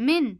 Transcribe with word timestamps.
Min. 0.00 0.38